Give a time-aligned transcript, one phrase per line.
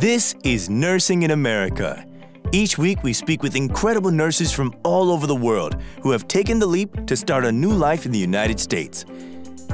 [0.00, 2.06] This is Nursing in America.
[2.52, 6.60] Each week, we speak with incredible nurses from all over the world who have taken
[6.60, 9.04] the leap to start a new life in the United States.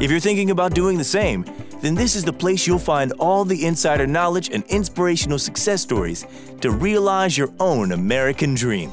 [0.01, 1.45] If you're thinking about doing the same,
[1.83, 6.25] then this is the place you'll find all the insider knowledge and inspirational success stories
[6.63, 8.91] to realize your own American dream.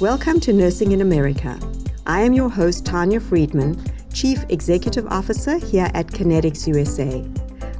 [0.00, 1.56] Welcome to Nursing in America.
[2.04, 3.80] I am your host, Tanya Freedman,
[4.12, 7.24] Chief Executive Officer here at Connetics USA.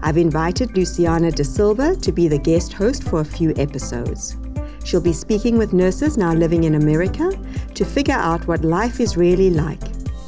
[0.05, 4.37] I've invited Luciana De Silva to be the guest host for a few episodes.
[4.85, 7.31] She'll be speaking with nurses now living in America
[7.73, 9.81] to figure out what life is really like.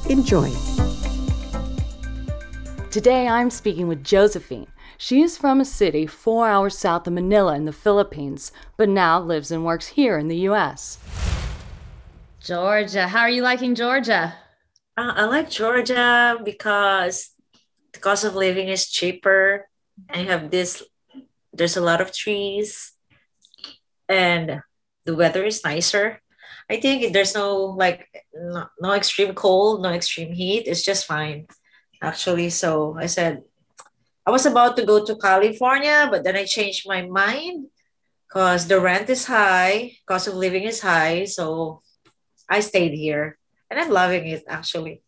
[0.09, 0.51] Enjoy.
[2.91, 4.69] Today I'm speaking with Josephine.
[4.97, 9.21] She is from a city four hours south of Manila in the Philippines, but now
[9.21, 10.99] lives and works here in the US.
[12.41, 14.37] Georgia, how are you liking Georgia?
[14.97, 17.36] Uh, I like Georgia because
[17.97, 19.67] the cost of living is cheaper
[20.13, 20.85] and you have this
[21.53, 22.93] there's a lot of trees
[24.09, 24.61] and
[25.07, 26.21] the weather is nicer.
[26.69, 30.69] I think there's no like no, no extreme cold no extreme heat.
[30.69, 31.49] It's just fine
[32.03, 32.51] actually.
[32.51, 33.43] So i said
[34.27, 37.71] i was about to go to california but then i changed my mind
[38.27, 41.81] because the rent is high cost of living is high so
[42.51, 43.39] i stayed here.
[43.71, 45.06] And i'm loving it actually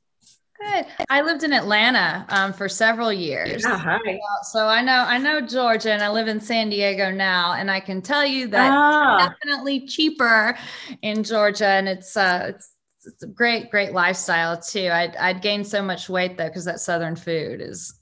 [0.60, 0.86] Good.
[1.08, 3.62] I lived in Atlanta um, for several years.
[3.62, 3.98] Yeah, hi.
[4.42, 7.78] So I know I know Georgia, and I live in San Diego now, and I
[7.78, 9.28] can tell you that ah.
[9.28, 10.58] definitely cheaper
[11.02, 12.72] in Georgia, and it's uh, it's,
[13.04, 14.88] it's a great great lifestyle too.
[14.92, 17.94] I'd I'd gained so much weight though because that southern food is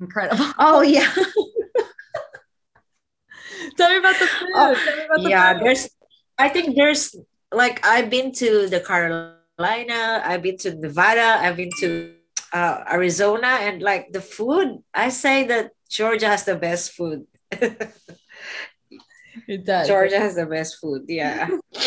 [0.00, 0.46] incredible.
[0.58, 1.12] Oh yeah.
[3.76, 4.50] tell me about the food.
[4.54, 5.66] Oh, about the yeah, food.
[5.66, 5.88] there's.
[6.38, 7.16] I think there's
[7.52, 12.14] like I've been to the Carolina Carolina, I've been to Nevada, I've been to
[12.52, 17.26] uh, Arizona, and like the food, I say that Georgia has the best food.
[17.50, 17.94] it
[19.64, 19.86] does.
[19.86, 21.04] Georgia has the best food.
[21.08, 21.48] Yeah.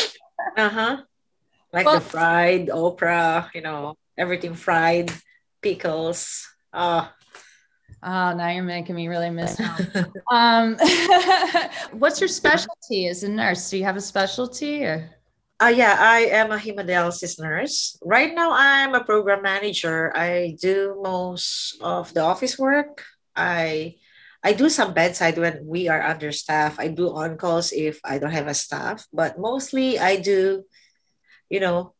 [0.58, 1.02] uh huh.
[1.73, 5.11] Like well, the fried okra, you know, everything fried,
[5.61, 6.48] pickles.
[6.73, 7.11] Oh.
[8.04, 9.60] Oh, now you're making me really miss
[10.32, 10.78] um,
[11.92, 13.70] what's your specialty as a nurse?
[13.70, 15.17] Do you have a specialty or?
[15.58, 17.98] Uh, yeah, I am a hemodialysis nurse.
[18.06, 20.14] Right now, I'm a program manager.
[20.16, 23.02] I do most of the office work.
[23.36, 23.98] I
[24.46, 26.78] I do some bedside when we are understaffed.
[26.78, 30.62] I do on calls if I don't have a staff, but mostly I do,
[31.50, 31.98] you know,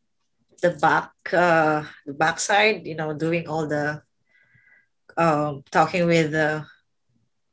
[0.62, 2.86] the back uh, the backside.
[2.86, 4.06] You know, doing all the
[5.18, 6.62] um, talking with the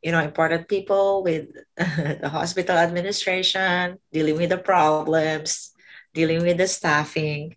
[0.05, 5.73] you know important people with the hospital administration, dealing with the problems
[6.15, 7.55] dealing with the staffing,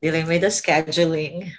[0.00, 1.52] dealing with the scheduling.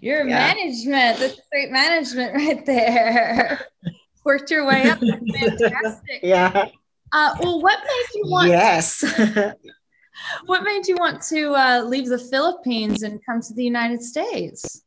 [0.00, 0.52] Your yeah.
[0.52, 3.66] management, that's great management right there.
[4.24, 4.98] Worked your way up.
[4.98, 6.20] fantastic.
[6.22, 6.68] Yeah.
[7.12, 8.48] Uh, well, what made you want?
[8.48, 9.04] Yes.
[10.46, 14.82] what made you want to uh, leave the Philippines and come to the United States?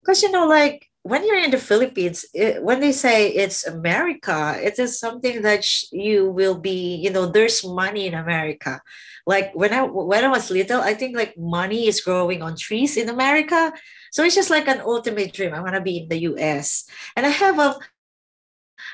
[0.00, 4.56] Because you know, like when you're in the Philippines, it, when they say it's America,
[4.62, 8.80] it is something that sh- you will be, you know, there's money in America.
[9.26, 12.96] Like when I when I was little, I think like money is growing on trees
[12.96, 13.72] in America.
[14.12, 15.54] So it's just like an ultimate dream.
[15.54, 16.84] I want to be in the US.
[17.16, 17.78] And I have a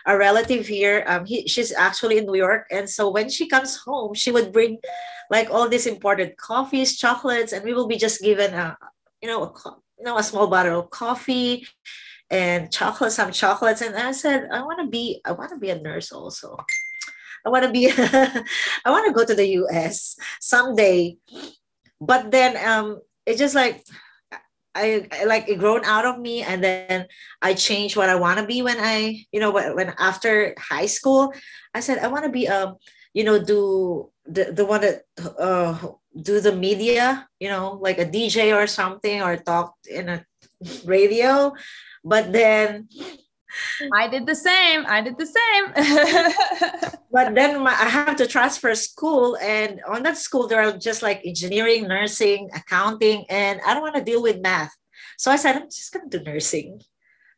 [0.07, 1.05] a relative here.
[1.07, 4.53] Um, he, she's actually in New York, and so when she comes home, she would
[4.53, 4.79] bring
[5.31, 8.77] like all these imported coffees, chocolates, and we will be just given a,
[9.23, 11.67] you know, a, you know, a small bottle of coffee
[12.31, 13.81] and chocolate, some chocolates.
[13.81, 16.57] And I said, I want to be, I want to be a nurse also.
[17.45, 18.45] I want to be, I
[18.87, 21.17] want to go to the US someday.
[22.01, 23.85] But then um, it's just like,
[24.75, 27.07] I, I like it grown out of me and then
[27.43, 30.87] I changed what I want to be when I, you know, when, when after high
[30.87, 31.33] school,
[31.75, 32.77] I said, I want to be, um,
[33.13, 35.03] you know, do the, the one that
[35.39, 35.77] uh,
[36.21, 40.25] do the media, you know, like a DJ or something, or talk in a
[40.85, 41.55] radio.
[42.05, 42.89] But then
[43.93, 44.85] I did the same.
[44.87, 46.93] I did the same.
[47.13, 51.03] but then my, I have to transfer school, and on that school there are just
[51.03, 54.77] like engineering, nursing, accounting, and I don't want to deal with math.
[55.17, 56.83] So I said I'm just gonna do nursing.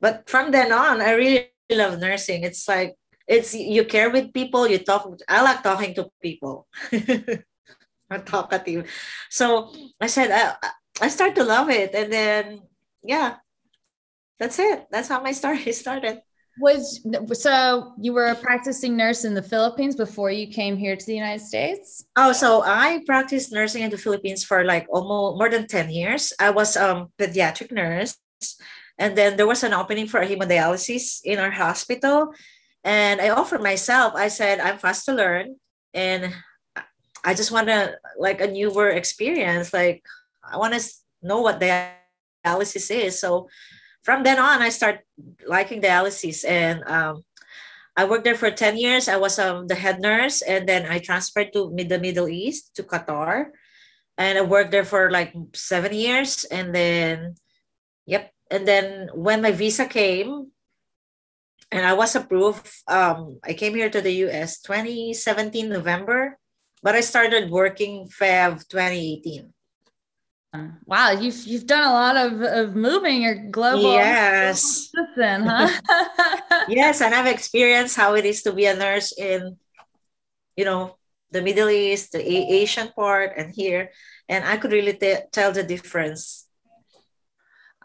[0.01, 2.43] But from then on, I really love nursing.
[2.43, 2.97] It's like
[3.27, 4.67] it's you care with people.
[4.67, 5.09] You talk.
[5.29, 6.67] I like talking to people.
[8.11, 8.91] I talkative.
[9.31, 10.57] So I said, I,
[11.01, 11.95] I start to love it.
[11.95, 12.63] And then,
[13.05, 13.37] yeah,
[14.39, 14.87] that's it.
[14.91, 16.23] That's how my story started.
[16.59, 17.01] Was
[17.33, 21.15] so you were a practicing nurse in the Philippines before you came here to the
[21.15, 22.05] United States?
[22.17, 26.35] Oh, so I practiced nursing in the Philippines for like almost more than 10 years.
[26.39, 28.19] I was a um, pediatric nurse
[28.99, 32.35] and then there was an opening for a hemodialysis in our hospital
[32.85, 35.56] and i offered myself i said i'm fast to learn
[35.94, 36.35] and
[37.25, 40.03] i just want to like a newer experience like
[40.44, 40.81] i want to
[41.23, 43.49] know what dialysis is so
[44.03, 45.00] from then on i start
[45.47, 47.23] liking dialysis and um,
[47.97, 49.09] I worked there for 10 years.
[49.09, 52.83] I was um, the head nurse, and then I transferred to the Middle East, to
[52.83, 53.53] Qatar.
[54.17, 56.44] And I worked there for like seven years.
[56.44, 57.35] And then,
[58.06, 58.33] yep.
[58.50, 60.50] And then when my visa came,
[61.71, 66.39] and I was approved, um, I came here to the US 2017 November,
[66.83, 69.53] but I started working Feb 2018.
[70.85, 75.71] Wow, you've you've done a lot of, of moving your global yes citizen, huh?
[76.69, 79.57] yes, and I've experienced how it is to be a nurse in,
[80.57, 80.99] you know,
[81.31, 83.93] the Middle East, the Asian part, and here,
[84.29, 86.50] and I could really t- tell the difference.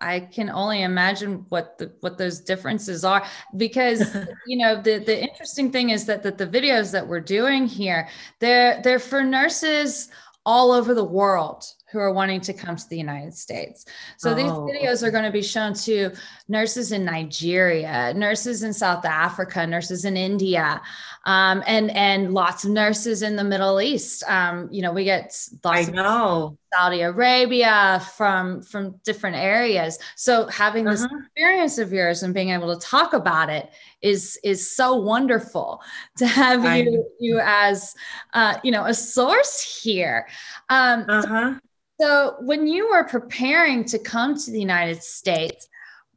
[0.06, 3.26] I can only imagine what the what those differences are
[3.58, 4.16] because
[4.48, 8.08] you know the the interesting thing is that that the videos that we're doing here
[8.40, 10.10] they're they're for nurses
[10.46, 13.86] all over the world who are wanting to come to the United States.
[14.18, 16.12] So oh, these videos are going to be shown to
[16.50, 20.82] nurses in Nigeria, nurses in South Africa, nurses in India,
[21.24, 24.24] um, and and lots of nurses in the Middle East.
[24.28, 25.34] Um, you know, we get
[25.64, 26.58] lots I know.
[26.74, 29.98] Saudi Arabia from from different areas.
[30.18, 31.18] So having this uh-huh.
[31.20, 33.70] experience of yours and being able to talk about it
[34.02, 35.82] is is so wonderful
[36.18, 37.96] to have I you you as
[38.34, 40.28] uh, you know a source here.
[40.70, 41.54] Um, uh-huh.
[41.54, 41.60] So,
[41.98, 45.68] when you were preparing to come to the United States,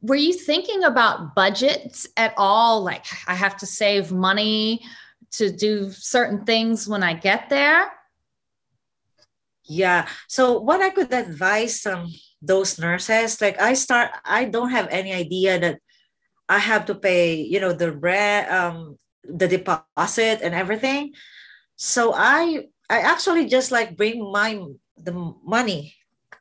[0.01, 2.83] were you thinking about budgets at all?
[2.83, 4.81] Like, I have to save money
[5.31, 7.91] to do certain things when I get there?
[9.65, 10.07] Yeah.
[10.27, 12.07] So, what I could advise um,
[12.41, 15.79] those nurses, like, I start, I don't have any idea that
[16.47, 21.13] I have to pay, you know, the rent, um, the deposit and everything.
[21.75, 24.59] So, I, I actually just like bring my
[25.03, 25.95] the money.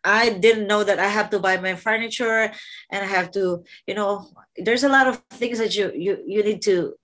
[0.04, 2.52] I didn't know that i have to buy my furniture
[2.92, 6.44] and i have to you know there's a lot of things that you you you
[6.44, 6.94] need to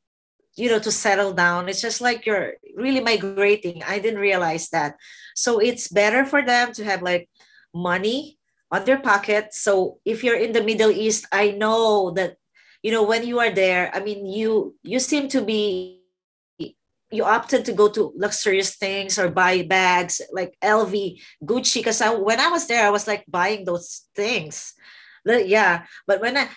[0.57, 1.69] you know to settle down.
[1.69, 3.83] It's just like you're really migrating.
[3.83, 4.95] I didn't realize that.
[5.35, 7.29] So it's better for them to have like
[7.75, 8.39] money
[8.71, 9.55] on their pocket.
[9.55, 12.37] So if you're in the middle east i know that
[12.83, 16.04] you know when you are there i mean you you seem to be
[17.15, 21.81] you opted to go to luxurious things or buy bags like LV, Gucci.
[21.81, 24.75] Because I, when I was there, I was like buying those things.
[25.25, 26.49] Yeah, but when I,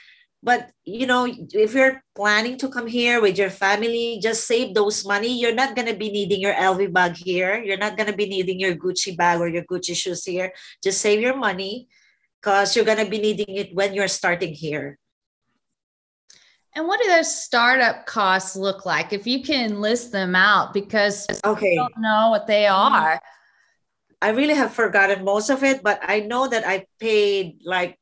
[0.43, 5.05] but you know, if you're planning to come here with your family, just save those
[5.05, 5.39] money.
[5.39, 7.63] You're not gonna be needing your LV bag here.
[7.63, 10.53] You're not gonna be needing your Gucci bag or your Gucci shoes here.
[10.83, 11.87] Just save your money,
[12.41, 14.97] because you're gonna be needing it when you're starting here.
[16.77, 19.11] And what do those startup costs look like?
[19.11, 22.93] If you can list them out, because okay, don't know what they mm-hmm.
[22.93, 23.19] are.
[24.21, 27.97] I really have forgotten most of it, but I know that I paid like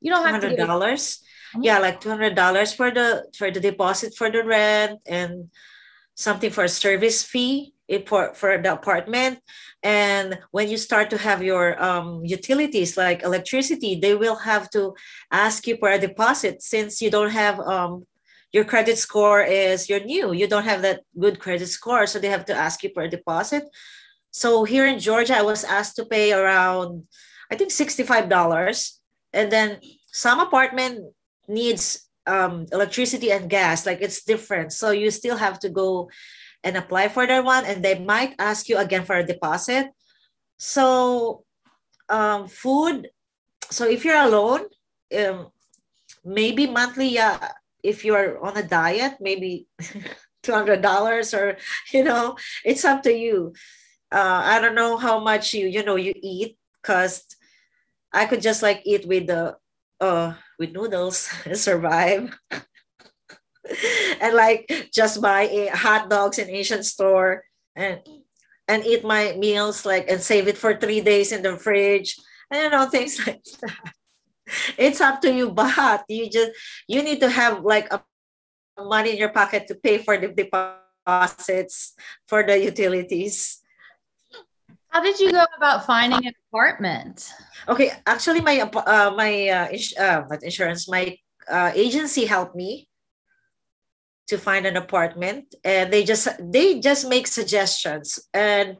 [0.00, 1.26] you don't have hundred dollars.
[1.58, 1.64] Mm-hmm.
[1.64, 5.50] Yeah, like two hundred dollars for the for the deposit for the rent and
[6.14, 7.73] something for a service fee
[8.06, 9.40] for for the apartment.
[9.82, 14.94] And when you start to have your um, utilities like electricity, they will have to
[15.30, 18.06] ask you for a deposit since you don't have um,
[18.54, 22.28] your credit score is you're new, you don't have that good credit score, so they
[22.28, 23.64] have to ask you for a deposit.
[24.30, 27.04] So here in Georgia, I was asked to pay around,
[27.50, 28.30] I think $65.
[29.32, 31.14] And then some apartment
[31.48, 34.72] needs um, electricity and gas, like it's different.
[34.72, 36.08] So you still have to go
[36.64, 39.92] and apply for that one and they might ask you again for a deposit.
[40.58, 41.44] So
[42.08, 43.08] um, food
[43.70, 44.62] so if you're alone
[45.16, 45.48] um,
[46.24, 47.52] maybe monthly yeah
[47.82, 49.66] if you're on a diet maybe
[50.42, 51.56] $200 or
[51.92, 53.52] you know it's up to you.
[54.12, 57.24] Uh, i don't know how much you you know you eat because
[58.12, 59.56] i could just like eat with the
[60.00, 62.38] uh with noodles and survive
[64.20, 67.44] and like just buy a hot dogs in Asian store
[67.74, 68.00] and
[68.68, 72.16] and eat my meals like and save it for three days in the fridge
[72.50, 73.92] and you know things like that.
[74.76, 76.52] It's up to you, but you just
[76.86, 78.04] you need to have like a
[78.76, 83.60] money in your pocket to pay for the deposits for the utilities.
[84.88, 87.32] How did you go about finding an apartment?
[87.68, 91.16] Okay, actually, my uh, my uh, ins- uh, not insurance, my
[91.48, 92.86] uh, agency helped me
[94.26, 98.76] to find an apartment and they just they just make suggestions and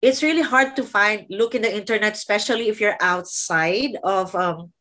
[0.00, 4.72] it's really hard to find look in the internet especially if you're outside of um,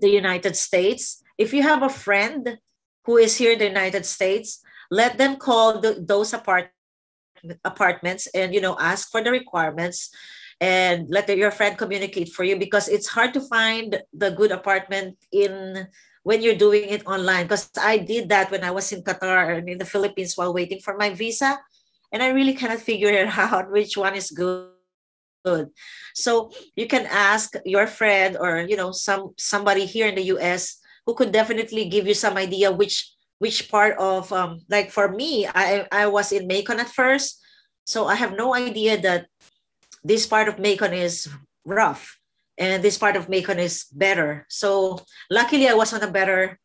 [0.00, 1.22] the United States.
[1.36, 2.58] If you have a friend
[3.04, 6.70] who is here in the United States, let them call the, those apart,
[7.64, 10.10] apartments and you know ask for the requirements
[10.60, 14.50] and let the, your friend communicate for you because it's hard to find the good
[14.50, 15.86] apartment in
[16.28, 19.64] when you're doing it online because i did that when i was in qatar and
[19.64, 21.56] in the philippines while waiting for my visa
[22.12, 24.68] and i really cannot figure it out which one is good.
[26.12, 30.76] So you can ask your friend or you know some somebody here in the us
[31.06, 33.08] who could definitely give you some idea which
[33.38, 37.40] which part of um like for me i i was in macon at first.
[37.88, 39.32] So i have no idea that
[40.04, 41.32] this part of macon is
[41.64, 42.18] rough
[42.58, 45.00] and this part of macon is better so
[45.30, 46.58] luckily i was on a better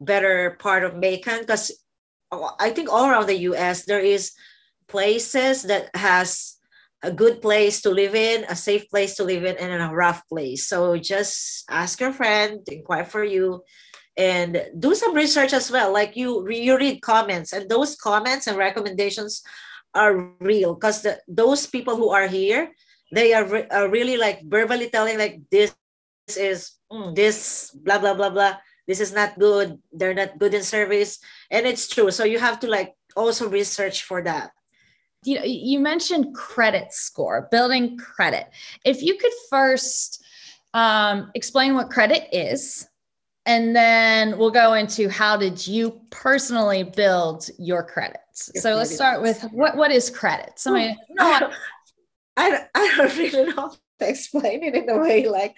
[0.00, 1.72] better part of macon because
[2.30, 4.32] oh, i think all around the us there is
[4.88, 6.56] places that has
[7.02, 10.22] a good place to live in, a safe place to live in, and a rough
[10.28, 10.68] place.
[10.68, 13.64] So just ask your friend, inquire for you,
[14.16, 15.92] and do some research as well.
[15.92, 19.42] Like you, you read comments, and those comments and recommendations
[19.94, 22.70] are real because those people who are here,
[23.12, 25.76] they are, re- are really like verbally telling like this
[26.36, 28.56] is mm, this blah blah blah blah.
[28.88, 29.78] This is not good.
[29.92, 32.10] They're not good in service, and it's true.
[32.10, 34.50] So you have to like also research for that.
[35.24, 38.48] You know you mentioned credit score building credit.
[38.84, 40.24] If you could first
[40.74, 42.88] um, explain what credit is
[43.44, 48.50] and then we'll go into how did you personally build your credits.
[48.60, 50.52] So let's start with what what is credit?
[50.56, 51.50] Somebody no,
[52.36, 53.70] I, don't, I, don't, really know how
[54.00, 55.54] to explain it in a way like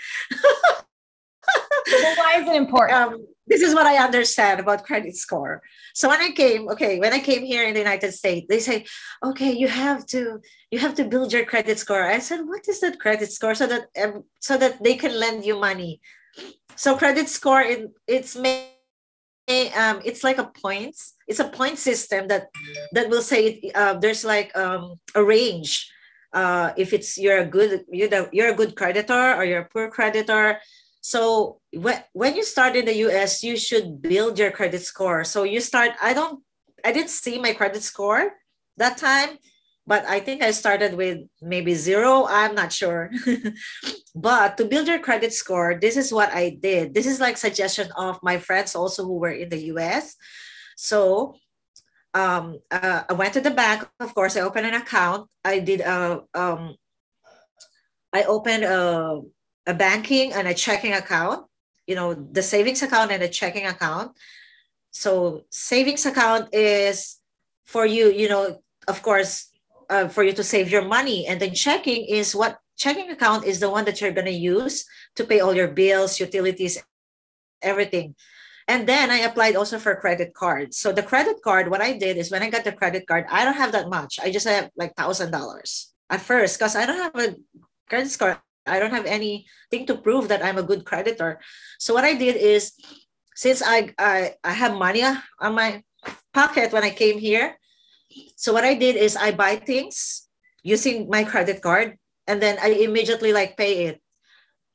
[1.87, 5.63] well, why is it important um, this is what I understand about credit score.
[5.95, 8.87] So when I came, okay, when I came here in the United States, they say,
[9.23, 10.41] okay, you have to
[10.71, 12.03] you have to build your credit score.
[12.03, 13.55] I said, what is that credit score?
[13.55, 16.01] So that um, so that they can lend you money.
[16.77, 18.71] So credit score in it's may
[19.77, 21.15] um it's like a points.
[21.29, 22.49] It's a point system that
[22.93, 25.91] that will say uh, there's like um a range.
[26.35, 30.59] Uh, if it's you're a good you're a good creditor or you're a poor creditor
[31.05, 35.23] so when, when you start in the US, you should build your credit score.
[35.23, 36.43] So you start, I don't,
[36.83, 38.33] I didn't see my credit score
[38.79, 39.37] that time,
[39.87, 42.25] but I think I started with maybe zero.
[42.27, 43.11] I'm not sure.
[44.15, 46.95] but to build your credit score, this is what I did.
[46.95, 50.17] This is like suggestion of my friends also who were in the US.
[50.75, 51.37] So
[52.15, 53.87] um, uh, I went to the bank.
[54.01, 55.29] Of course, I opened an account.
[55.45, 56.77] I did a um,
[58.13, 59.21] I opened a
[59.67, 61.47] a banking and a checking account,
[61.87, 64.13] you know, the savings account and a checking account.
[64.91, 67.19] So savings account is
[67.65, 69.51] for you, you know, of course,
[69.91, 71.27] uh, for you to save your money.
[71.27, 74.85] And then checking is what checking account is the one that you're to use
[75.17, 76.83] to pay all your bills, utilities,
[77.63, 78.15] everything.
[78.67, 80.79] And then I applied also for credit cards.
[80.79, 83.45] So the credit card, what I did is when I got the credit card, I
[83.45, 84.19] don't have that much.
[84.23, 87.37] I just have like thousand dollars at first because I don't have a
[87.89, 88.41] credit score.
[88.67, 91.41] I don't have anything to prove that I'm a good creditor.
[91.79, 92.73] So what I did is,
[93.37, 95.85] since I I, I have money uh, on my
[96.33, 97.61] pocket when I came here,
[98.37, 100.29] so what I did is I buy things
[100.63, 104.01] using my credit card, and then I immediately like pay it.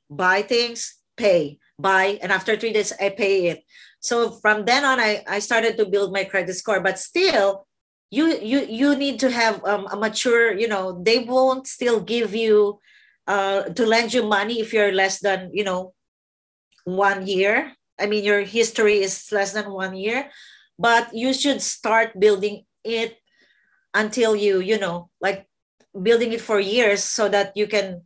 [0.10, 3.63] Buy things, pay, buy, and after three days I pay it.
[4.00, 7.65] So from then on, I, I started to build my credit score, but still,
[8.12, 10.53] you you you need to have um, a mature.
[10.53, 12.79] You know, they won't still give you
[13.29, 15.93] uh, to lend you money if you're less than you know
[16.83, 17.71] one year
[18.01, 20.31] i mean your history is less than one year
[20.79, 23.21] but you should start building it
[23.93, 25.45] until you you know like
[25.93, 28.01] building it for years so that you can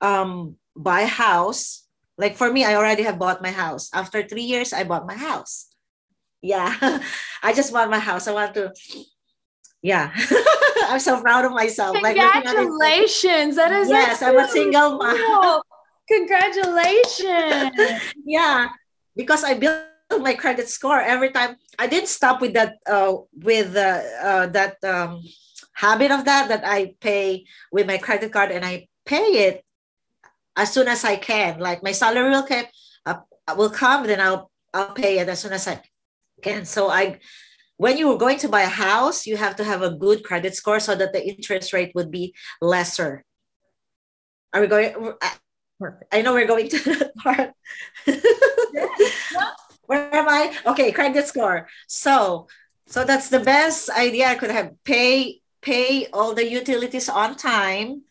[0.00, 1.85] um, buy a house
[2.18, 3.90] like for me i already have bought my house.
[3.92, 5.68] After three years i bought my house.
[6.42, 6.74] Yeah.
[7.42, 8.28] I just want my house.
[8.28, 8.72] I want to
[9.82, 10.10] yeah.
[10.88, 11.96] I'm so proud of myself.
[11.96, 13.56] Congratulations.
[13.56, 15.62] That is yes i'm a single mom.
[16.08, 17.74] Congratulations.
[18.24, 18.68] Yeah.
[19.16, 19.82] Because i built
[20.20, 21.56] my credit score every time.
[21.78, 25.20] I didn't stop with that uh, with uh, uh, that um,
[25.76, 29.62] habit of that that i pay with my credit card and i pay it
[30.56, 32.64] as soon as i can like my salary will come
[33.06, 33.16] uh,
[33.56, 35.80] will come then i'll i'll pay it as soon as i
[36.42, 37.18] can so i
[37.76, 40.54] when you were going to buy a house, you have to have a good credit
[40.54, 43.24] score so that the interest rate would be lesser.
[44.52, 45.12] Are we going?
[45.78, 46.14] Perfect.
[46.14, 47.52] I know we're going to that part.
[49.86, 50.56] Where am I?
[50.66, 51.68] Okay, credit score.
[51.86, 52.48] So,
[52.86, 54.72] so that's the best idea I could have.
[54.84, 58.02] Pay pay all the utilities on time.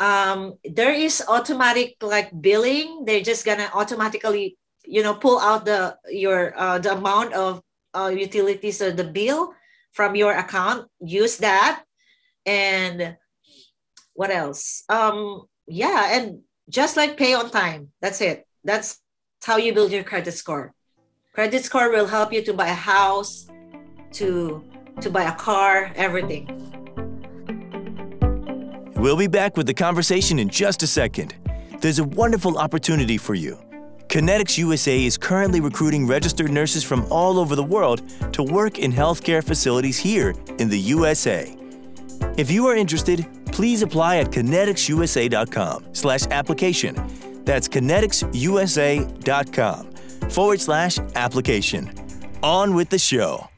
[0.00, 3.04] Um, there is automatic like billing.
[3.04, 7.60] They're just gonna automatically, you know, pull out the your uh, the amount of
[7.92, 9.52] uh, utilities or the bill
[9.92, 10.88] from your account.
[11.04, 11.84] Use that,
[12.46, 13.16] and
[14.14, 14.84] what else?
[14.88, 17.92] Um, yeah, and just like pay on time.
[18.00, 18.48] That's it.
[18.64, 18.98] That's
[19.44, 20.72] how you build your credit score.
[21.34, 23.46] Credit score will help you to buy a house,
[24.12, 24.64] to
[25.02, 26.69] to buy a car, everything.
[29.00, 31.34] We'll be back with the conversation in just a second.
[31.80, 33.58] There's a wonderful opportunity for you.
[34.08, 38.02] Connetics USA is currently recruiting registered nurses from all over the world
[38.34, 41.56] to work in healthcare facilities here in the USA.
[42.36, 47.42] If you are interested, please apply at conneticsusa.com slash application.
[47.46, 49.92] That's conneticsusa.com
[50.28, 51.90] forward slash application.
[52.42, 53.48] On with the show.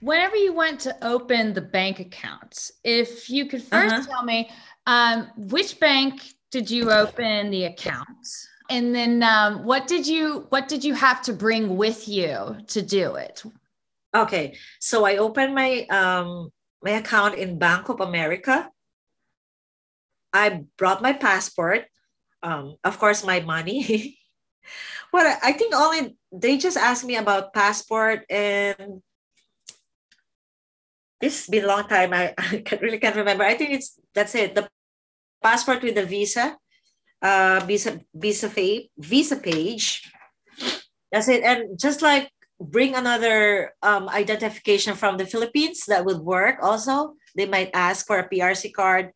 [0.00, 4.06] Whenever you went to open the bank accounts, if you could 1st uh-huh.
[4.06, 4.48] tell me
[4.88, 8.24] um, which bank did you open the account?
[8.70, 12.80] And then um, what did you what did you have to bring with you to
[12.80, 13.42] do it?
[14.16, 16.50] Okay, so I opened my um,
[16.82, 18.70] my account in Bank of America.
[20.32, 21.84] I brought my passport,
[22.42, 24.18] um, of course, my money.
[25.12, 29.02] but I think only they just asked me about passport and
[31.20, 32.14] it's been a long time.
[32.14, 33.44] I, I really can't remember.
[33.44, 34.54] I think it's that's it.
[34.54, 34.68] The
[35.42, 36.56] passport with the visa,
[37.22, 40.10] uh, visa visa page, visa page.
[41.12, 41.42] That's it.
[41.42, 42.30] And just like
[42.60, 46.58] bring another um, identification from the Philippines that would work.
[46.62, 49.12] Also, they might ask for a PRC card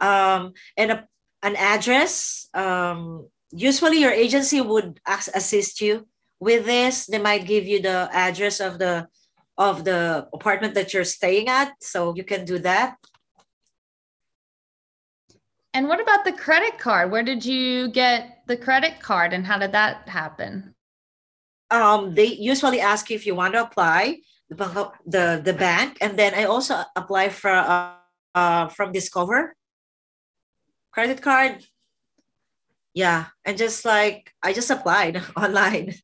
[0.00, 1.08] um, and a,
[1.42, 2.48] an address.
[2.54, 6.06] Um, usually, your agency would assist you
[6.40, 7.06] with this.
[7.06, 9.08] They might give you the address of the
[9.56, 12.94] of the apartment that you're staying at, so you can do that.
[15.74, 17.10] And what about the credit card?
[17.10, 20.74] Where did you get the credit card, and how did that happen?
[21.70, 26.18] Um, they usually ask you if you want to apply the the, the bank, and
[26.18, 27.92] then I also apply for uh,
[28.34, 29.54] uh, from Discover
[30.92, 31.64] credit card.
[32.94, 35.94] Yeah, and just like I just applied online.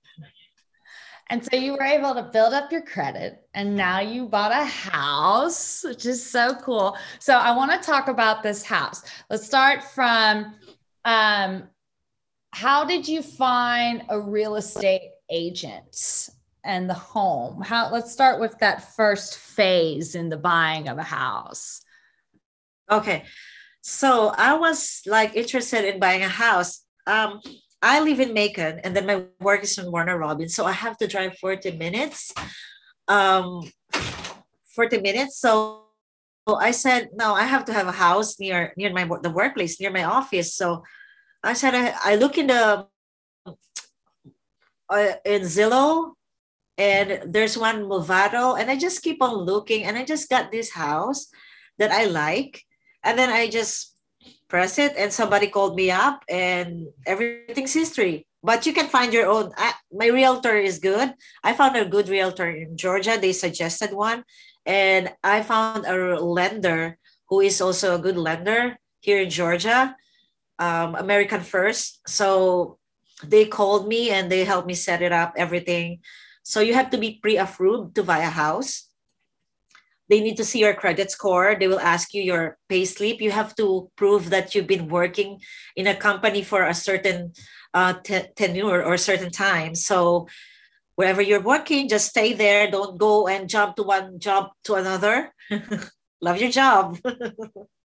[1.31, 4.65] And so you were able to build up your credit and now you bought a
[4.65, 6.97] house, which is so cool.
[7.19, 9.03] So I want to talk about this house.
[9.31, 10.55] Let's start from
[11.05, 11.65] um,
[12.51, 16.29] how did you find a real estate agent
[16.63, 17.63] and the home?
[17.63, 21.81] How let's start with that first phase in the buying of a house.
[22.91, 23.25] Okay.
[23.81, 26.83] So I was like interested in buying a house.
[27.07, 27.41] Um,
[27.85, 30.55] I live in Macon and then my work is in Warner Robins.
[30.55, 32.33] So I have to drive 40 minutes.
[33.09, 33.71] Um
[34.75, 35.39] 40 minutes.
[35.39, 35.85] So
[36.49, 39.93] I said, no, I have to have a house near near my the workplace, near
[39.93, 40.57] my office.
[40.57, 40.83] So
[41.45, 42.87] I said I, I look in the
[44.89, 46.15] uh, in Zillow
[46.77, 50.73] and there's one Movado and I just keep on looking and I just got this
[50.73, 51.29] house
[51.79, 52.65] that I like
[53.03, 53.94] and then I just
[54.55, 58.23] press it and somebody called me up and everything's history.
[58.39, 61.11] But you can find your own I, my realtor is good.
[61.43, 63.19] I found a good realtor in georgia.
[63.19, 64.23] They suggested one.
[64.63, 69.99] And i found a lender who is also a good lender here in georgia
[70.63, 72.07] um, american first.
[72.07, 72.79] So
[73.27, 75.99] they called me and they helped me set it up everything.
[76.47, 78.87] So you have to be pre-approved to buy a house
[80.09, 81.57] they need to see your credit score.
[81.59, 83.21] They will ask you your pay slip.
[83.21, 85.41] You have to prove that you've been working
[85.77, 87.33] in a company for a certain
[87.73, 87.95] uh,
[88.37, 89.75] tenure or certain time.
[89.75, 90.29] So
[90.97, 92.71] wherever you're working just stay there.
[92.71, 95.33] Don't go and jump to one job to another.
[96.21, 96.99] Love your job.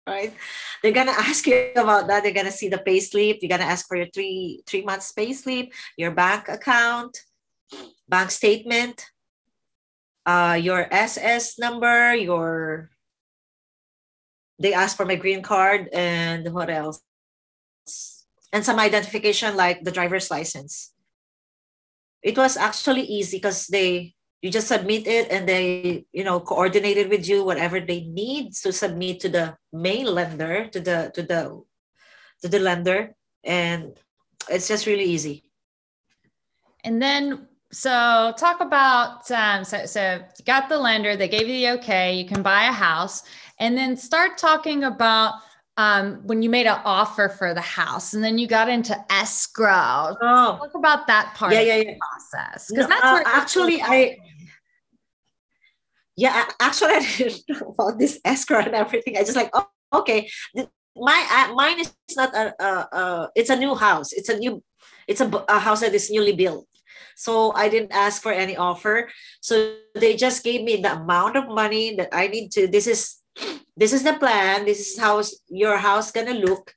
[0.08, 0.34] Right?
[0.82, 2.23] They're gonna ask you about that.
[2.23, 3.38] They're gonna see the pay slip.
[3.41, 7.15] You're gonna ask for your three three months pay slip your bank account
[8.08, 9.05] bank statement
[10.30, 12.89] uh, your SS number, your
[14.62, 17.02] they ask for my green card and what else?
[18.54, 20.94] And some identification like the driver's license.
[22.22, 27.10] It was actually easy because they you just submit it and they you know coordinated
[27.10, 31.60] with you whatever they need to submit to the main lender to the to the
[32.42, 34.00] to the lender and
[34.48, 35.44] it's just really easy
[36.88, 41.53] and then so talk about um, so so you got the lender, they gave you
[41.53, 43.23] the okay, you can buy a house,
[43.60, 45.36] and then start talking about
[45.77, 50.17] um, when you made an offer for the house, and then you got into escrow.
[50.19, 51.93] Oh, talk about that part yeah, yeah, yeah.
[51.99, 54.17] process because no, that's uh, actually I.
[56.15, 59.15] Yeah, actually, I didn't know about this escrow and everything.
[59.15, 60.27] I just like, oh, okay.
[60.95, 64.62] my uh, mine is not a, a, a, it's a new house it's a new
[65.08, 66.67] it's a, a house that is newly built
[67.19, 69.12] so i didn't ask for any offer.
[69.43, 73.19] So they just gave me the amount of money that i need to this is
[73.79, 74.65] this is the plan.
[74.65, 76.75] This is how your house gonna look.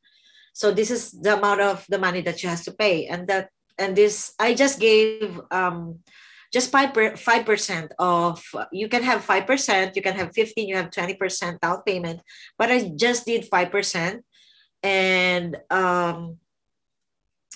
[0.55, 3.07] So this is the amount of the money that you have to pay.
[3.07, 5.99] And that and this i just gave um
[6.53, 10.77] just 5 five percent of you can have five percent you can have 15 you
[10.77, 12.21] have 20 percent down payment.
[12.59, 14.25] But i just did five percent.
[14.83, 16.39] And um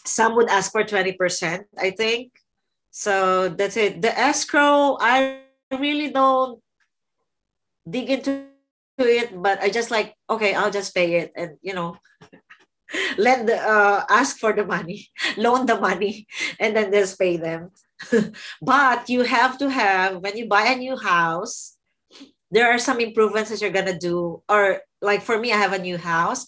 [0.06, 2.30] some would ask for 20 percent i think
[2.96, 4.00] so that's it.
[4.00, 6.64] The escrow i really don't
[7.84, 8.48] dig into
[8.96, 11.98] it but i just like okay i'll just pay it and you know
[13.18, 16.26] lend uh, ask for the money loan the money
[16.58, 17.70] and then just pay them.
[18.62, 21.76] But you have to have when you buy a new house
[22.50, 25.82] there are some improvements that you're gonna do or like for me i have a
[25.82, 26.46] new house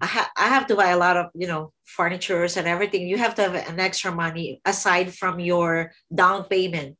[0.00, 3.08] I, ha- I have to buy a lot of you know furnitures and everything.
[3.08, 6.96] You have to have an extra money aside from your down payment.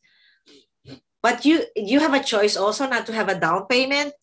[1.23, 4.15] But you you have a choice also not to have a down payment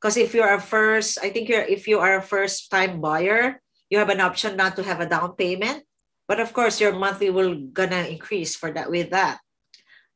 [0.00, 3.64] because if you're a first i think you're if you are a first time buyer
[3.94, 5.84] you have an option not to have a down payment.
[6.26, 9.38] But of course, your monthly will gonna increase for that with that.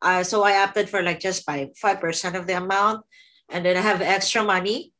[0.00, 3.04] Uh, so I opted for like just by five percent of the amount,
[3.48, 4.92] and then I have extra money,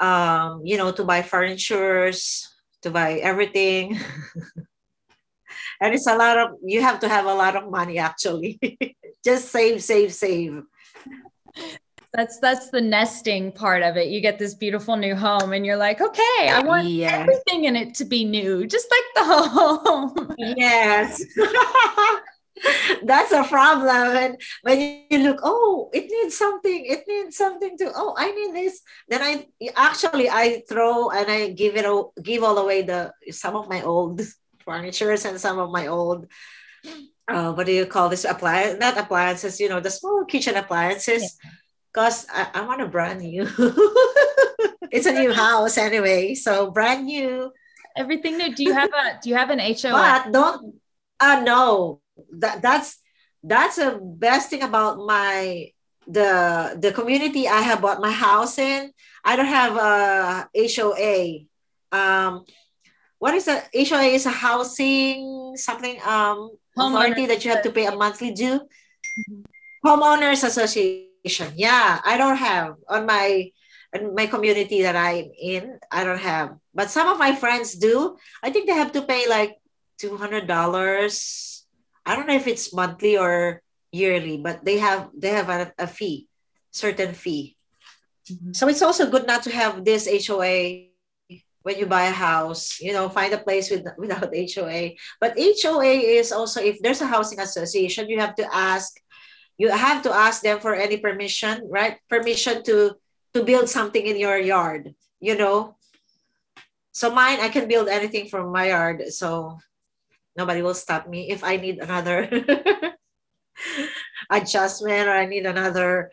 [0.00, 2.48] um, you know, to buy furnitures,
[2.82, 3.98] to buy everything.
[5.80, 8.58] and it's a lot of you have to have a lot of money actually.
[9.24, 10.62] just save, save, save
[12.12, 15.76] that's that's the nesting part of it you get this beautiful new home and you're
[15.76, 17.12] like okay i want yes.
[17.12, 21.22] everything in it to be new just like the home yes
[23.04, 27.90] that's a problem and when you look oh it needs something it needs something to
[27.94, 29.46] oh i need this then i
[29.76, 33.82] actually i throw and i give it all give all away the some of my
[33.82, 34.20] old
[34.64, 36.26] furnitures and some of my old
[37.28, 41.22] uh, what do you call this appliance not appliances you know the small kitchen appliances
[41.22, 41.50] yeah
[41.92, 43.42] because I, I want a brand new.
[44.90, 47.52] it's a new house anyway, so brand new.
[47.96, 48.54] Everything new.
[48.54, 49.90] Do you have a Do you have an HOA?
[49.90, 50.74] But don't.
[51.18, 52.00] Uh no.
[52.38, 52.98] That that's
[53.42, 55.72] that's the best thing about my
[56.06, 58.92] the the community I have bought my house in.
[59.24, 61.46] I don't have a HOA.
[61.92, 62.44] Um,
[63.18, 64.14] what is a HOA?
[64.16, 68.60] Is a housing something um authority that you have to pay a monthly due.
[68.60, 69.42] Mm-hmm.
[69.84, 71.10] Homeowners Association
[71.54, 73.50] yeah, I don't have on my
[73.92, 75.78] in my community that I'm in.
[75.90, 78.16] I don't have, but some of my friends do.
[78.42, 79.56] I think they have to pay like
[79.98, 81.49] two hundred dollars.
[82.10, 83.62] I don't know if it's monthly or
[83.94, 86.26] yearly, but they have they have a, a fee,
[86.74, 87.54] certain fee.
[88.26, 88.50] Mm-hmm.
[88.50, 90.90] So it's also good not to have this HOA
[91.62, 92.82] when you buy a house.
[92.82, 94.98] You know, find a place with without HOA.
[95.22, 98.98] But HOA is also if there's a housing association, you have to ask
[99.54, 102.02] you have to ask them for any permission, right?
[102.10, 102.98] Permission to
[103.38, 105.78] to build something in your yard, you know.
[106.90, 109.62] So mine, I can build anything from my yard, so
[110.36, 112.28] nobody will stop me if I need another
[114.30, 116.10] adjustment or I need another,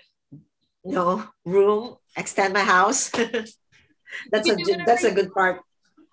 [0.84, 3.10] you know, room, extend my house.
[4.32, 5.62] that's a that's a good part.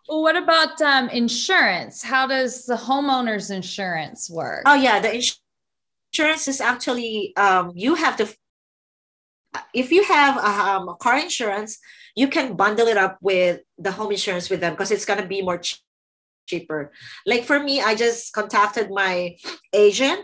[0.09, 2.03] Well, what about um, insurance?
[2.03, 4.63] How does the homeowner's insurance work?
[4.67, 5.41] Oh yeah, the insurance
[6.15, 8.29] insurance is actually um, you have to
[9.73, 11.79] if you have a, um, car insurance
[12.15, 15.27] you can bundle it up with the home insurance with them because it's going to
[15.27, 15.83] be more ch-
[16.47, 16.93] cheaper.
[17.27, 19.37] Like for me i just contacted my
[19.73, 20.21] agent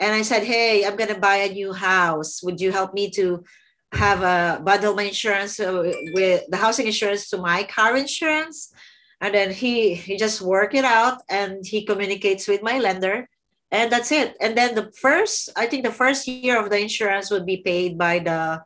[0.00, 2.42] and i said hey i'm going to buy a new house.
[2.42, 3.44] Would you help me to
[3.92, 8.72] have a bundle my insurance with the housing insurance to my car insurance?
[9.20, 13.28] And then he he just work it out and he communicates with my lender
[13.72, 14.36] and that's it.
[14.40, 17.96] And then the first i think the first year of the insurance would be paid
[17.98, 18.62] by the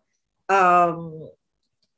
[0.49, 1.31] um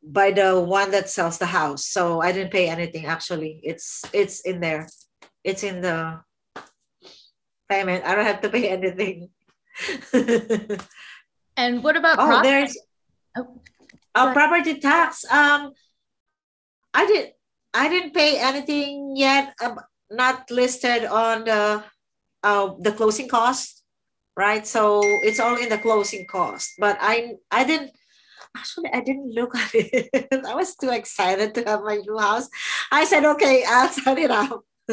[0.03, 4.41] by the one that sells the house so i didn't pay anything actually it's it's
[4.41, 4.89] in there
[5.45, 6.21] it's in the
[7.69, 9.29] payment i don't have to pay anything
[11.57, 12.49] and what about oh property?
[12.49, 12.79] there's
[13.37, 13.61] oh,
[14.15, 15.73] uh, property tax um
[16.93, 17.33] i did
[17.73, 19.79] i didn't pay anything yet um,
[20.13, 21.83] not listed on the
[22.43, 23.83] uh, the closing cost,
[24.37, 24.67] right?
[24.67, 26.75] So it's all in the closing cost.
[26.79, 27.93] But I I didn't
[28.57, 30.29] actually I didn't look at it.
[30.47, 32.49] I was too excited to have my new house.
[32.91, 34.65] I said, okay, I'll set it up.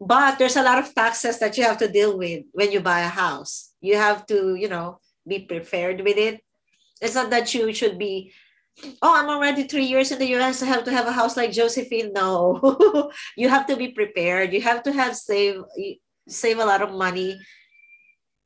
[0.00, 3.00] but there's a lot of taxes that you have to deal with when you buy
[3.00, 3.72] a house.
[3.80, 6.40] You have to, you know, be prepared with it.
[7.00, 8.32] It's not that you should be
[9.02, 10.62] oh, I'm already three years in the US.
[10.62, 12.12] I have to have a house like Josephine.
[12.12, 14.52] No, you have to be prepared.
[14.52, 15.62] You have to have save
[16.28, 17.38] save a lot of money.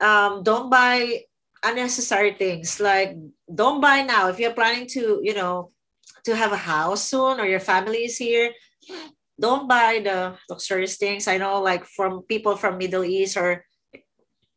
[0.01, 1.23] Um, don't buy
[1.63, 2.81] unnecessary things.
[2.81, 3.17] Like
[3.53, 4.29] don't buy now.
[4.29, 5.71] If you're planning to you know
[6.25, 8.53] to have a house soon or your family is here
[9.41, 11.27] don't buy the luxurious things.
[11.27, 13.65] I know like from people from middle east or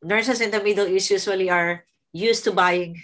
[0.04, 3.02] nurses in the middle east usually are used to buying.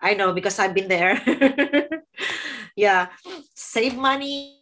[0.00, 1.16] I know because i've been there.
[2.76, 3.14] Yeah.
[3.54, 4.58] Save money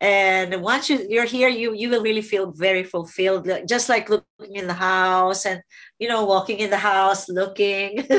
[0.00, 4.56] and once you, you're here you you will really feel very fulfilled just like looking
[4.56, 5.62] in the house and
[5.98, 8.06] you know walking in the house looking.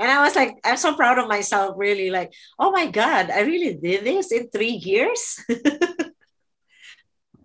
[0.00, 3.40] And i was like i'm so proud of myself really like oh my god i
[3.40, 5.42] really did this in three years?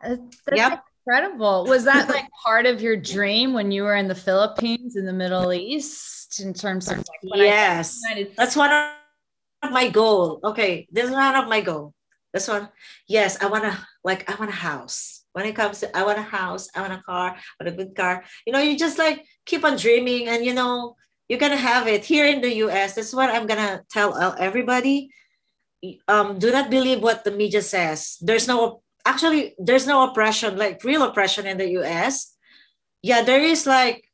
[0.03, 0.19] That's
[0.53, 0.83] yep.
[1.07, 1.65] incredible.
[1.65, 5.13] Was that like part of your dream when you were in the philippines in the
[5.13, 7.99] middle east in terms of like yes.
[8.37, 10.39] That's one of my goal.
[10.43, 11.95] Okay this is one of my goal
[12.33, 12.69] this one,
[13.07, 15.23] yes, I want to like I want a house.
[15.33, 17.77] When it comes to I want a house, I want a car, I want a
[17.77, 18.23] good car.
[18.45, 20.95] You know, you just like keep on dreaming, and you know
[21.29, 22.95] you're gonna have it here in the U.S.
[22.95, 25.09] That's what I'm gonna tell everybody.
[26.07, 28.17] Um, do not believe what the media says.
[28.21, 32.35] There's no actually there's no oppression like real oppression in the U.S.
[33.01, 34.05] Yeah, there is like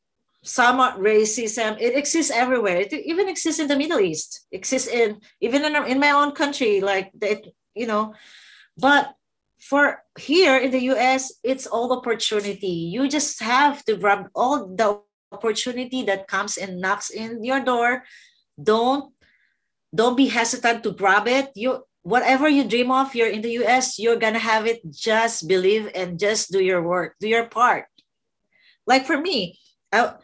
[0.42, 1.76] some racism.
[1.80, 2.76] It exists everywhere.
[2.76, 4.46] It even exists in the Middle East.
[4.52, 6.80] Exists in even in, in my own country.
[6.80, 8.14] Like it, you know?
[8.76, 9.14] But
[9.60, 12.90] for here in the us it's all opportunity.
[12.90, 18.02] You just have to grab all the opportunity that comes and knocks in your door.
[18.60, 19.12] Don't
[19.94, 21.50] don't be hesitant to grab it.
[21.54, 24.80] You whatever you dream of you're in the us you're gonna have it.
[24.90, 27.86] Just believe and just do your work do your part.
[28.86, 29.60] Like for me
[29.92, 30.14] i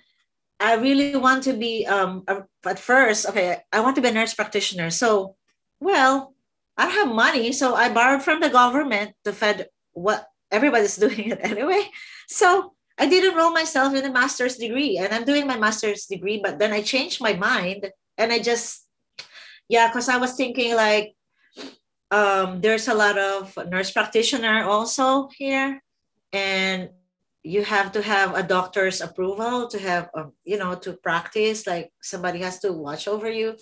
[0.58, 2.24] i really want to be um
[2.64, 4.88] at first okay i want to be a nurse practitioner.
[4.88, 5.36] So
[5.78, 6.35] well
[6.76, 11.40] I have money, so I borrowed from the government to fed what everybody's doing it
[11.42, 11.88] anyway.
[12.28, 16.40] So I did enroll myself in a master's degree, and I'm doing my master's degree.
[16.42, 18.86] But then I changed my mind, and I just
[19.68, 21.14] yeah, because I was thinking like
[22.10, 25.82] um, there's a lot of nurse practitioner also here,
[26.32, 26.90] and
[27.42, 31.66] you have to have a doctor's approval to have um, you know to practice.
[31.66, 33.56] Like somebody has to watch over you.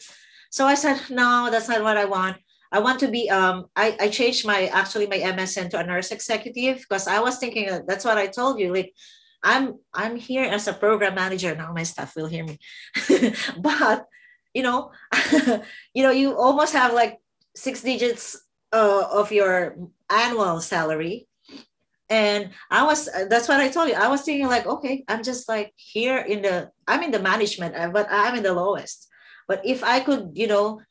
[0.51, 2.37] So I said, no, that's not what I want.
[2.75, 6.11] I want to be um I, I changed my actually my MSN to a nurse
[6.11, 8.93] executive because I was thinking that's what I told you like
[9.45, 11.55] I'm I'm here as a program manager.
[11.55, 12.59] Now my staff will hear me.
[13.59, 14.11] But
[14.55, 14.91] you know
[15.95, 17.23] you know you almost have like
[17.55, 19.79] six digits uh, of your
[20.11, 21.29] annual salary.
[22.11, 23.95] And I was that's what I told you.
[23.95, 27.79] I was thinking like okay I'm just like here in the I'm in the management
[27.79, 29.07] uh, but I'm in the lowest.
[29.47, 30.83] But if I could you know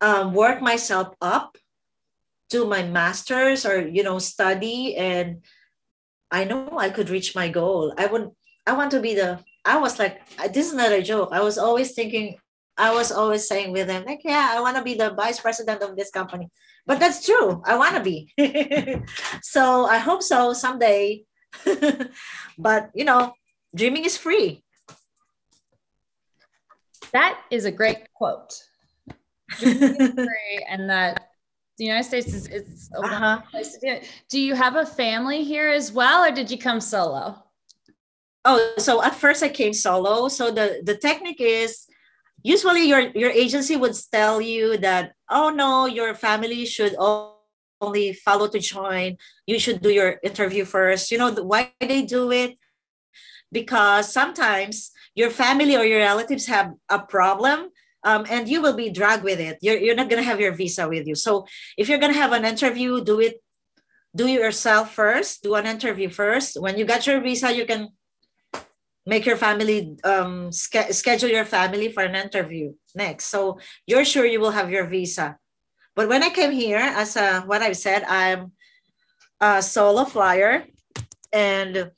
[0.00, 1.56] um, work myself up
[2.48, 5.42] do my master's or you know study and
[6.30, 7.92] i know i could reach my goal.
[7.98, 8.30] I would
[8.66, 11.30] i want to be the i was like this is not a joke.
[11.32, 12.38] I was always thinking
[12.76, 15.82] i was always saying with them like yeah i want to be the vice president
[15.82, 16.50] of this company.
[16.86, 17.62] But that's true.
[17.66, 18.30] I want to be.
[19.42, 21.24] So i hope so someday.
[22.58, 23.34] But you know
[23.74, 24.62] dreaming is free.
[27.12, 28.65] That is a great quote
[29.64, 31.30] and that
[31.78, 33.40] the United States is it's a uh-huh.
[33.50, 34.10] place to do it.
[34.28, 37.42] Do you have a family here as well, or did you come solo?
[38.44, 40.28] Oh, so at first I came solo.
[40.28, 41.86] So the the technique is
[42.42, 48.48] usually your your agency would tell you that oh no, your family should only follow
[48.48, 49.18] to join.
[49.46, 51.10] You should do your interview first.
[51.10, 52.56] You know why they do it?
[53.52, 57.70] Because sometimes your family or your relatives have a problem
[58.06, 59.58] um, and you will be dragged with it.
[59.60, 61.16] You're, you're not going to have your visa with you.
[61.16, 61.44] So
[61.76, 63.42] if you're going to have an interview, do it,
[64.14, 66.58] do yourself first, do an interview first.
[66.58, 67.88] When you got your visa, you can
[69.04, 73.26] make your family, um, ske- schedule your family for an interview next.
[73.26, 75.36] So you're sure you will have your visa.
[75.96, 78.52] But when I came here, as a, what I've said, I'm
[79.40, 80.64] a solo flyer
[81.32, 81.90] and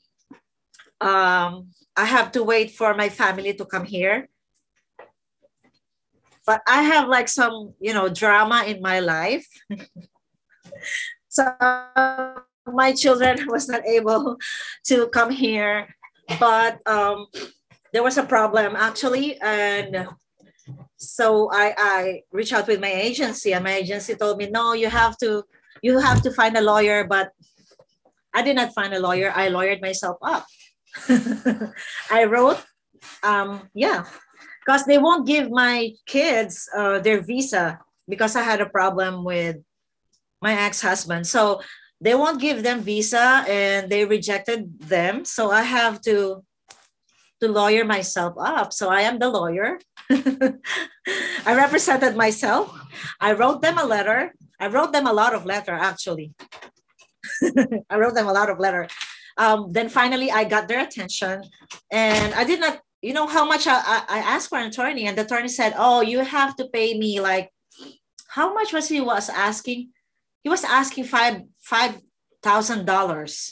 [0.99, 4.27] um, I have to wait for my family to come here
[6.49, 9.45] but I have like some, you know, drama in my life.
[11.29, 11.45] so
[12.65, 14.35] my children was not able
[14.89, 15.93] to come here,
[16.39, 17.27] but um,
[17.93, 20.07] there was a problem actually, and
[20.97, 24.89] so I I reached out with my agency, and my agency told me, no, you
[24.89, 25.45] have to
[25.85, 27.29] you have to find a lawyer, but
[28.33, 29.29] I did not find a lawyer.
[29.35, 30.49] I lawyered myself up.
[32.17, 32.57] I wrote,
[33.21, 34.09] um, yeah,
[34.69, 39.57] because they won't give my kids uh, their visa because I had a problem with
[40.43, 41.25] my ex-husband.
[41.25, 41.61] So
[41.99, 45.25] they won't give them visa and they rejected them.
[45.25, 46.45] So I have to
[47.41, 48.71] to lawyer myself up.
[48.71, 49.79] So I am the lawyer.
[51.49, 52.69] I represented myself.
[53.19, 54.35] I wrote them a letter.
[54.59, 56.35] I wrote them a lot of letter actually.
[57.89, 58.85] I wrote them a lot of letter.
[59.35, 61.41] Um, then finally I got their attention
[61.89, 65.17] and I did not, you know how much I, I, asked for an attorney and
[65.17, 67.49] the attorney said, oh, you have to pay me like,
[68.27, 69.89] how much was he was asking?
[70.43, 73.51] He was asking five, $5,000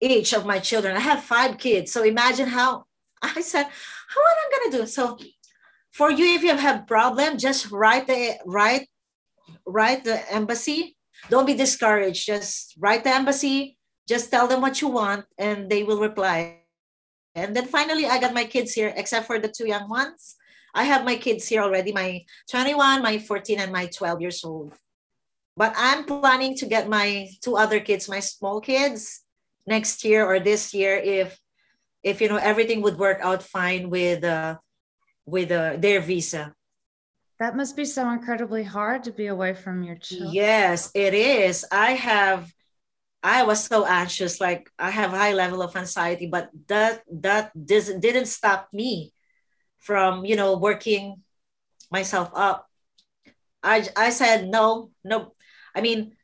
[0.00, 0.96] each of my children.
[0.96, 1.92] I have five kids.
[1.92, 2.84] So imagine how
[3.22, 4.86] I said, how am I gonna do?
[4.86, 5.18] So
[5.92, 8.88] for you, if you have a problem, just write the write
[9.64, 10.96] write the embassy.
[11.30, 12.26] Don't be discouraged.
[12.26, 13.78] Just write the embassy.
[14.06, 16.65] Just tell them what you want, and they will reply.
[17.36, 20.34] And then finally, I got my kids here, except for the two young ones.
[20.74, 24.74] I have my kids here already, my 21, my 14, and my 12 years old.
[25.56, 29.22] But I'm planning to get my two other kids, my small kids,
[29.66, 31.38] next year or this year if
[32.02, 34.56] if you know everything would work out fine with uh
[35.26, 36.54] with uh, their visa
[37.38, 41.64] that must be so incredibly hard to be away from your children yes it is
[41.72, 42.50] i have
[43.26, 47.90] i was so anxious like i have high level of anxiety but that that this
[47.98, 49.12] didn't stop me
[49.78, 51.18] from you know working
[51.90, 52.70] myself up
[53.62, 55.34] i i said no no
[55.74, 56.14] i mean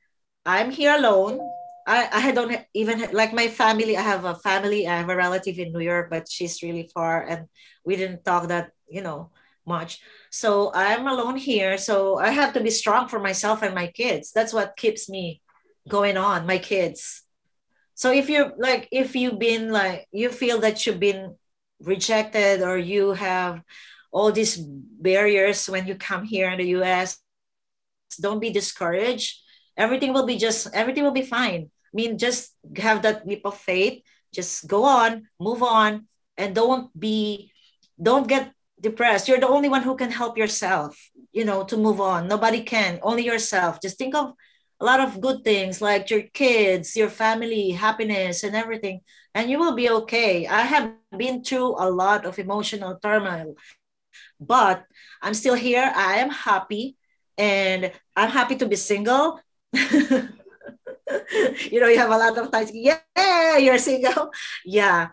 [0.47, 1.43] i'm here alone
[1.85, 3.97] I, I don't even like my family.
[3.97, 4.87] I have a family.
[4.87, 7.49] I have a relative in New York, but she's really far, and
[7.85, 9.35] we didn't talk that you know
[9.67, 9.99] much.
[10.31, 11.77] So I'm alone here.
[11.79, 14.31] So I have to be strong for myself and my kids.
[14.31, 15.43] That's what keeps me
[15.89, 16.47] going on.
[16.47, 17.23] My kids.
[17.95, 21.37] So if you're like, if you've been like, you feel that you've been
[21.81, 23.63] rejected or you have
[24.13, 27.19] all these barriers when you come here in the US,
[28.21, 29.41] don't be discouraged.
[29.77, 31.71] Everything will be just everything will be fine.
[31.71, 34.03] I mean just have that leap of faith.
[34.33, 37.53] Just go on move on and don't be
[38.01, 39.29] don't get depressed.
[39.29, 40.99] You're the only one who can help yourself
[41.33, 42.29] you know to move on.
[42.29, 43.81] Nobody can only yourself.
[43.81, 44.35] Just think of
[44.83, 49.01] a lot of good things like your kids your family happiness and everything
[49.35, 53.55] and you will be okay i have been through a lot of emotional turmoil
[54.41, 54.85] but
[55.23, 56.97] i'm still here i am happy
[57.39, 59.41] and i'm happy to be single
[61.71, 64.31] you know, you have a lot of times, yeah, you're single.
[64.65, 65.09] Yeah.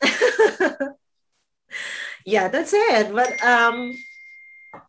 [2.26, 3.12] yeah, that's it.
[3.14, 3.94] But um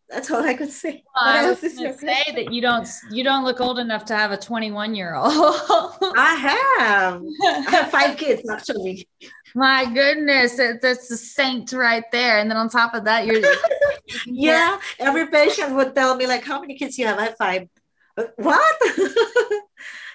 [0.09, 1.03] that's all I could say.
[1.15, 4.15] Well, I was going to say that you don't you don't look old enough to
[4.15, 5.31] have a 21 year old.
[5.31, 7.23] I have.
[7.45, 9.07] I have five kids actually.
[9.55, 12.39] My goodness, that's a saint right there.
[12.39, 13.41] And then on top of that, you're
[14.25, 14.77] yeah.
[14.99, 17.69] Every patient would tell me like, "How many kids you have?" I have five
[18.17, 18.75] uh, what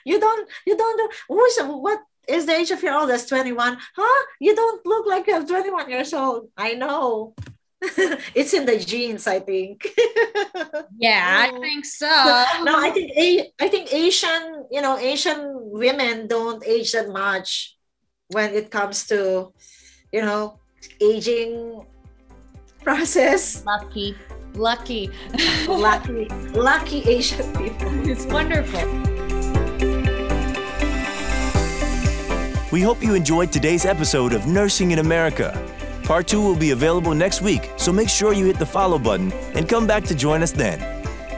[0.04, 4.54] you don't you don't who's what is the age of your oldest 21 huh you
[4.54, 7.34] don't look like you have 21 years old i know
[8.34, 9.86] it's in the genes i think
[10.98, 12.06] yeah i think so
[12.62, 13.10] no i think
[13.60, 15.38] i think asian you know asian
[15.70, 17.76] women don't age that much
[18.28, 19.52] when it comes to
[20.12, 20.58] you know
[21.00, 21.84] aging
[22.82, 24.14] process lucky
[24.54, 25.10] Lucky.
[25.68, 26.26] lucky.
[26.52, 28.08] Lucky Asian people.
[28.08, 28.82] It's wonderful.
[32.72, 35.54] We hope you enjoyed today's episode of Nursing in America.
[36.10, 39.30] Part 2 will be available next week, so make sure you hit the follow button
[39.54, 40.80] and come back to join us then.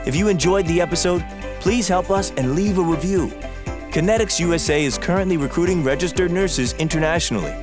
[0.07, 1.23] If you enjoyed the episode,
[1.61, 3.27] please help us and leave a review.
[3.91, 7.55] Connetics USA is currently recruiting registered nurses internationally.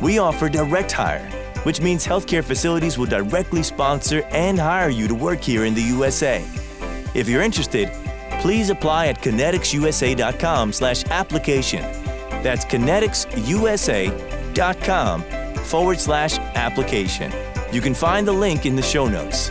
[0.00, 1.28] We offer direct hire
[1.64, 5.82] which means healthcare facilities will directly sponsor and hire you to work here in the
[5.82, 6.44] USA.
[7.12, 7.90] If you're interested,
[8.40, 11.82] please apply at conneticsusa.com slash application.
[12.42, 17.32] That's conneticsusa.com forward slash application.
[17.72, 19.50] You can find the link in the show notes.